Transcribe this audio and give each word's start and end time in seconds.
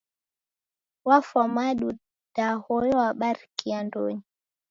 Wafwa 1.05 1.47
madu 1.47 1.97
da 2.35 2.53
hoyo 2.55 2.97
wabarikia 2.97 3.83
ndonyi. 3.83 4.23